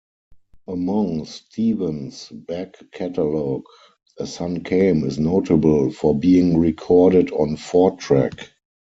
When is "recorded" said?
6.57-7.29